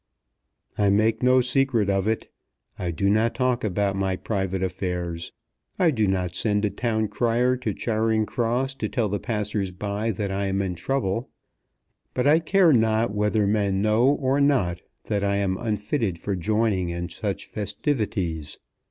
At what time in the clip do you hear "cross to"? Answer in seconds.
8.25-8.89